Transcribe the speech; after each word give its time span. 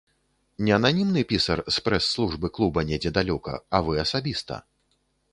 Не 0.67 0.71
ананімны 0.77 1.21
пісар 1.31 1.59
з 1.75 1.83
прэс-службы 1.87 2.47
клуба 2.55 2.83
недзе 2.91 3.11
далёка, 3.19 3.53
а 3.77 3.83
вы 3.91 4.01
асабіста. 4.05 4.57